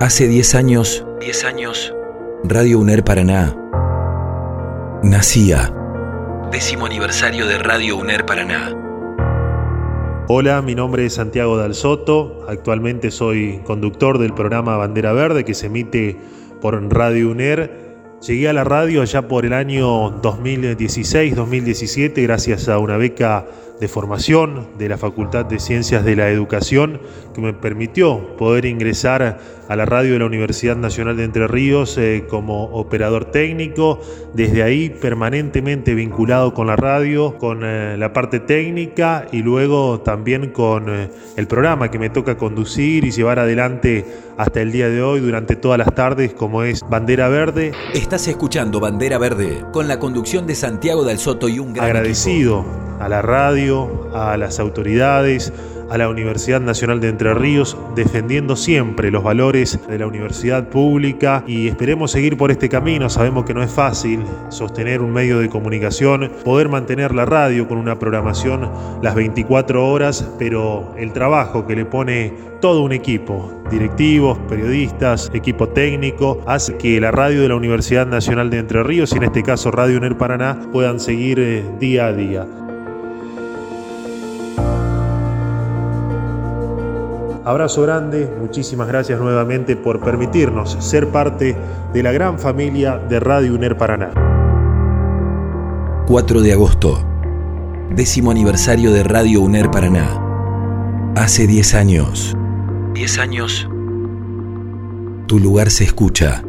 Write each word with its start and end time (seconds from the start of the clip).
Hace 0.00 0.28
10 0.28 0.54
años, 0.54 1.04
10 1.18 1.44
años, 1.44 1.92
Radio 2.44 2.78
UNER 2.78 3.02
Paraná 3.02 3.56
nacía. 5.02 5.74
Décimo 6.52 6.86
aniversario 6.86 7.48
de 7.48 7.58
Radio 7.58 7.96
UNER 7.96 8.24
Paraná. 8.24 8.76
Hola, 10.28 10.62
mi 10.62 10.76
nombre 10.76 11.04
es 11.04 11.14
Santiago 11.14 11.56
Dalsoto. 11.56 12.46
Actualmente 12.48 13.10
soy 13.10 13.58
conductor 13.64 14.18
del 14.18 14.34
programa 14.34 14.76
Bandera 14.76 15.12
Verde 15.12 15.44
que 15.44 15.54
se 15.54 15.66
emite 15.66 16.16
por 16.60 16.80
Radio 16.94 17.30
UNER. 17.30 17.96
Llegué 18.24 18.48
a 18.48 18.52
la 18.52 18.62
radio 18.62 19.02
allá 19.02 19.26
por 19.26 19.46
el 19.46 19.52
año 19.52 20.22
2016-2017 20.22 22.22
gracias 22.22 22.68
a 22.68 22.78
una 22.78 22.98
beca 22.98 23.46
de 23.80 23.88
formación 23.88 24.68
de 24.78 24.88
la 24.88 24.98
Facultad 24.98 25.44
de 25.44 25.58
Ciencias 25.58 26.04
de 26.04 26.16
la 26.16 26.30
Educación 26.30 27.00
que 27.34 27.40
me 27.40 27.52
permitió 27.52 28.36
poder 28.36 28.64
ingresar 28.64 29.38
a 29.68 29.76
la 29.76 29.84
radio 29.84 30.14
de 30.14 30.18
la 30.18 30.26
Universidad 30.26 30.76
Nacional 30.76 31.16
de 31.16 31.24
Entre 31.24 31.46
Ríos 31.46 31.96
eh, 31.98 32.24
como 32.28 32.64
operador 32.64 33.26
técnico, 33.26 34.00
desde 34.34 34.62
ahí 34.62 34.90
permanentemente 34.90 35.94
vinculado 35.94 36.54
con 36.54 36.66
la 36.66 36.76
radio, 36.76 37.36
con 37.38 37.60
eh, 37.62 37.96
la 37.98 38.12
parte 38.12 38.40
técnica 38.40 39.26
y 39.30 39.42
luego 39.42 40.00
también 40.00 40.50
con 40.50 40.88
eh, 40.88 41.10
el 41.36 41.46
programa 41.46 41.90
que 41.90 41.98
me 41.98 42.10
toca 42.10 42.36
conducir 42.36 43.04
y 43.04 43.10
llevar 43.10 43.38
adelante 43.38 44.04
hasta 44.36 44.60
el 44.62 44.72
día 44.72 44.88
de 44.88 45.02
hoy 45.02 45.20
durante 45.20 45.54
todas 45.54 45.78
las 45.78 45.94
tardes 45.94 46.32
como 46.32 46.62
es 46.62 46.82
Bandera 46.88 47.28
Verde. 47.28 47.72
Estás 47.94 48.26
escuchando 48.26 48.80
Bandera 48.80 49.18
Verde 49.18 49.64
con 49.72 49.86
la 49.86 49.98
conducción 49.98 50.46
de 50.46 50.54
Santiago 50.54 51.04
del 51.04 51.18
Soto 51.18 51.48
y 51.48 51.58
un 51.58 51.74
gran 51.74 51.86
agradecido 51.86 52.87
a 53.00 53.08
la 53.08 53.22
radio, 53.22 54.08
a 54.14 54.36
las 54.36 54.58
autoridades, 54.60 55.52
a 55.90 55.98
la 55.98 56.08
Universidad 56.08 56.60
Nacional 56.60 57.00
de 57.00 57.08
Entre 57.08 57.32
Ríos, 57.34 57.76
defendiendo 57.94 58.56
siempre 58.56 59.10
los 59.10 59.22
valores 59.22 59.78
de 59.88 59.98
la 59.98 60.06
universidad 60.06 60.68
pública 60.68 61.42
y 61.46 61.68
esperemos 61.68 62.10
seguir 62.10 62.36
por 62.36 62.50
este 62.50 62.68
camino. 62.68 63.08
Sabemos 63.08 63.44
que 63.44 63.54
no 63.54 63.62
es 63.62 63.70
fácil 63.70 64.20
sostener 64.50 65.00
un 65.00 65.12
medio 65.12 65.38
de 65.38 65.48
comunicación, 65.48 66.30
poder 66.44 66.68
mantener 66.68 67.14
la 67.14 67.24
radio 67.24 67.66
con 67.68 67.78
una 67.78 67.98
programación 67.98 68.70
las 69.02 69.14
24 69.14 69.86
horas, 69.86 70.28
pero 70.38 70.94
el 70.96 71.12
trabajo 71.12 71.66
que 71.66 71.76
le 71.76 71.84
pone 71.84 72.32
todo 72.60 72.82
un 72.82 72.92
equipo, 72.92 73.62
directivos, 73.70 74.38
periodistas, 74.48 75.30
equipo 75.32 75.68
técnico, 75.68 76.42
hace 76.46 76.76
que 76.76 77.00
la 77.00 77.12
radio 77.12 77.40
de 77.40 77.48
la 77.48 77.54
Universidad 77.54 78.06
Nacional 78.06 78.50
de 78.50 78.58
Entre 78.58 78.82
Ríos, 78.82 79.12
y 79.12 79.16
en 79.16 79.24
este 79.24 79.42
caso 79.42 79.70
Radio 79.70 79.98
UNER 79.98 80.18
Paraná, 80.18 80.60
puedan 80.72 80.98
seguir 80.98 81.38
eh, 81.38 81.64
día 81.78 82.06
a 82.06 82.12
día. 82.12 82.46
Abrazo 87.44 87.82
grande, 87.82 88.30
muchísimas 88.40 88.88
gracias 88.88 89.20
nuevamente 89.20 89.76
por 89.76 90.00
permitirnos 90.00 90.76
ser 90.80 91.08
parte 91.08 91.56
de 91.92 92.02
la 92.02 92.12
gran 92.12 92.38
familia 92.38 92.98
de 92.98 93.20
Radio 93.20 93.54
UNER 93.54 93.76
Paraná. 93.76 94.10
4 96.06 96.40
de 96.40 96.52
agosto, 96.52 97.04
décimo 97.94 98.30
aniversario 98.30 98.92
de 98.92 99.02
Radio 99.02 99.40
UNER 99.40 99.70
Paraná. 99.70 100.24
Hace 101.16 101.46
10 101.46 101.74
años. 101.74 102.36
10 102.94 103.18
años. 103.18 103.68
Tu 105.26 105.38
lugar 105.38 105.70
se 105.70 105.84
escucha. 105.84 106.42